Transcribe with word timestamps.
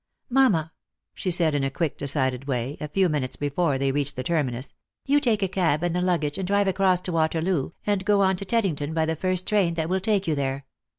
"Mamma," 0.31 0.73
she 1.13 1.29
said, 1.29 1.53
in 1.53 1.63
a 1.63 1.69
quick 1.69 1.95
decided 1.95 2.45
way, 2.47 2.75
a 2.81 2.87
few 2.87 3.07
minutes 3.07 3.35
before 3.35 3.77
they 3.77 3.91
reached 3.91 4.15
the 4.15 4.23
terminus," 4.23 4.73
you 5.05 5.19
take 5.19 5.43
a 5.43 5.47
cab 5.47 5.83
and 5.83 5.95
the 5.95 6.01
luggage, 6.01 6.39
and 6.39 6.47
drive 6.47 6.67
across 6.67 7.01
to 7.01 7.11
Waterloo, 7.11 7.69
and 7.85 8.03
go 8.03 8.21
on 8.21 8.35
to 8.37 8.45
Teddington 8.45 8.95
by 8.95 9.05
the 9.05 9.15
first 9.15 9.45
train 9.47 9.75
that 9.75 9.89
will 9.89 9.99
take 9.99 10.25
you 10.27 10.33
there. 10.33 10.65